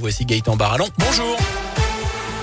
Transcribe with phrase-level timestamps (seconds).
[0.00, 0.88] Voici Gaëtan Barallon.
[0.96, 1.36] Bonjour.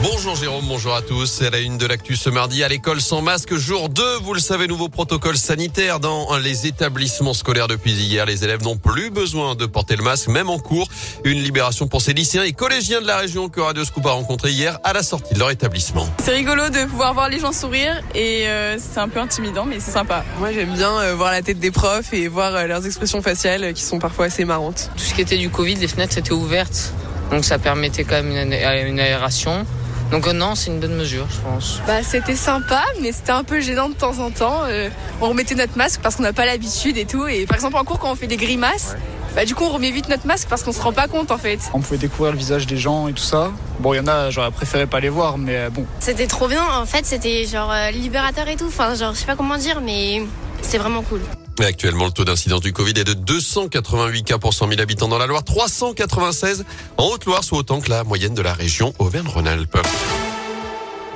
[0.04, 1.26] Bonjour Jérôme, bonjour à tous.
[1.26, 3.56] C'est la une de l'actu ce mardi à l'école sans masque.
[3.56, 8.28] Jour 2, vous le savez, nouveau protocole sanitaire dans les établissements scolaires depuis hier.
[8.28, 10.88] Les élèves n'ont plus besoin de porter le masque, même en cours.
[11.26, 14.52] Une libération pour ces lycéens et collégiens de la région que Radio Scoop a rencontré
[14.52, 16.08] hier à la sortie de leur établissement.
[16.24, 19.80] C'est rigolo de pouvoir voir les gens sourire et euh, c'est un peu intimidant, mais
[19.80, 20.24] c'est sympa.
[20.38, 23.64] Moi j'aime bien euh, voir la tête des profs et voir euh, leurs expressions faciales
[23.64, 24.92] euh, qui sont parfois assez marrantes.
[24.96, 26.94] Tout ce qui était du Covid, les fenêtres étaient ouvertes.
[27.32, 28.54] Donc ça permettait quand même une,
[28.88, 29.66] une aération.
[30.12, 31.82] Donc euh, non, c'est une bonne mesure, je pense.
[31.86, 34.64] Bah, c'était sympa, mais c'était un peu gênant de temps en temps.
[34.68, 34.90] Euh,
[35.22, 37.28] on remettait notre masque parce qu'on n'a pas l'habitude et tout.
[37.28, 38.96] Et par exemple, en cours, quand on fait des grimaces,
[39.36, 41.38] bah, du coup, on remet vite notre masque parce qu'on se rend pas compte en
[41.38, 41.60] fait.
[41.74, 43.52] On pouvait découvrir le visage des gens et tout ça.
[43.80, 45.86] Bon, il y en a, j'aurais préféré pas les voir, mais euh, bon.
[46.00, 48.68] C'était trop bien, en fait, c'était genre euh, libérateur et tout.
[48.68, 50.24] Enfin, genre, je sais pas comment dire, mais
[50.62, 51.22] c'est vraiment cool.
[51.60, 55.18] Actuellement, le taux d'incidence du Covid est de 288 cas pour 100 000 habitants dans
[55.18, 56.66] la Loire, 396
[56.98, 59.78] en Haute-Loire, soit autant que la moyenne de la région Auvergne-Rhône-Alpes.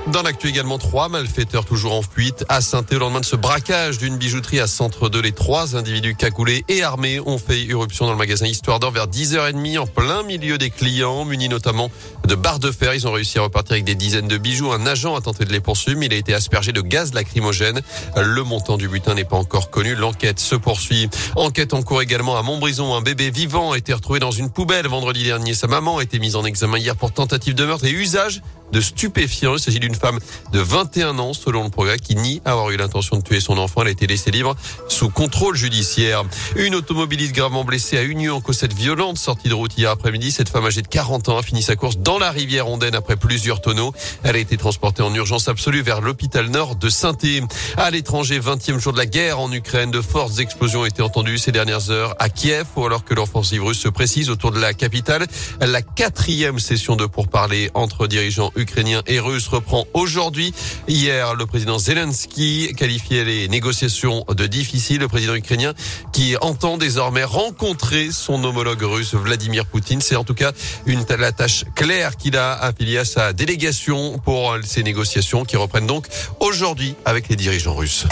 [0.08, 4.00] Dans l'actu également, trois malfaiteurs toujours en fuite à saint au lendemain de ce braquage
[4.00, 5.22] d'une bijouterie à Centre 2.
[5.22, 9.08] Les trois individus cagoulés et armés ont fait irruption dans le magasin Histoire d'Or vers
[9.08, 11.90] 10h30 en plein milieu des clients, munis notamment
[12.28, 12.94] de barres de fer.
[12.94, 14.74] Ils ont réussi à repartir avec des dizaines de bijoux.
[14.74, 17.82] Un agent a tenté de les poursuivre, mais il a été aspergé de gaz lacrymogène.
[18.18, 19.96] Le montant du butin n'est pas encore connu.
[19.96, 21.10] L'enquête se poursuit.
[21.38, 22.94] Enquête en cours également à Montbrison.
[22.94, 25.54] Un bébé vivant a été retrouvé dans une poubelle vendredi dernier.
[25.54, 28.42] Sa maman a été mise en examen hier pour tentative de meurtre et usage
[28.74, 29.56] de stupéfiants.
[29.56, 30.20] Il s'agit d'une femme
[30.52, 33.82] de 21 ans, selon le progrès, qui nie avoir eu l'intention de tuer son enfant.
[33.82, 34.56] Elle a été laissée libre
[34.88, 36.24] sous contrôle judiciaire.
[36.56, 40.32] Une automobiliste gravement blessée à Union cause cette violente sortie de route hier après-midi.
[40.32, 43.16] Cette femme âgée de 40 ans a fini sa course dans la rivière Ondaine après
[43.16, 43.94] plusieurs tonneaux.
[44.24, 47.14] Elle a été transportée en urgence absolue vers l'hôpital nord de saint
[47.78, 51.38] À l'étranger, 20e jour de la guerre en Ukraine, de fortes explosions ont été entendues
[51.38, 54.74] ces dernières heures à Kiev, ou alors que l'offensive russe se précise autour de la
[54.74, 55.28] capitale.
[55.60, 60.54] La quatrième session de pourparlers entre dirigeants ukrainien et russe reprend aujourd'hui.
[60.88, 65.00] Hier, le président Zelensky qualifiait les négociations de difficiles.
[65.00, 65.74] Le président ukrainien
[66.12, 70.02] qui entend désormais rencontrer son homologue russe Vladimir Poutine.
[70.02, 70.52] C'est en tout cas
[70.86, 75.88] une la tâche claire qu'il a affiliée à sa délégation pour ces négociations qui reprennent
[75.88, 76.08] donc
[76.40, 78.06] aujourd'hui avec les dirigeants russes.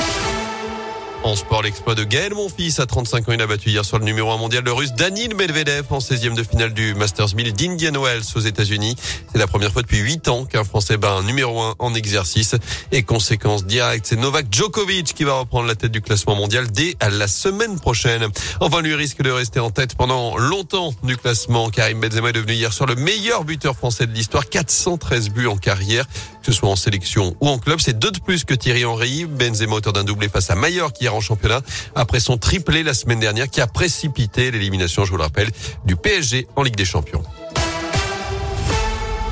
[1.23, 3.31] En sport, l'exploit de Gaël Monfils à 35 ans.
[3.33, 6.33] Il a battu hier soir le numéro 1 mondial, le russe Danil Medvedev en 16e
[6.33, 8.95] de finale du Masters 1000 d'Indian Wells aux États-Unis.
[9.31, 12.55] C'est la première fois depuis 8 ans qu'un Français bat un numéro 1 en exercice.
[12.91, 16.97] Et conséquence directe, c'est Novak Djokovic qui va reprendre la tête du classement mondial dès
[16.99, 18.27] la semaine prochaine.
[18.59, 21.69] Enfin, lui risque de rester en tête pendant longtemps du classement.
[21.69, 24.49] Karim Benzema est devenu hier soir le meilleur buteur français de l'histoire.
[24.49, 26.05] 413 buts en carrière,
[26.41, 27.79] que ce soit en sélection ou en club.
[27.79, 29.25] C'est deux de plus que Thierry Henry.
[29.25, 31.61] Benzema auteur d'un doublé face à Mallorca hier en championnat
[31.95, 35.49] après son triplé la semaine dernière qui a précipité l'élimination, je vous le rappelle,
[35.85, 37.23] du PSG en Ligue des Champions.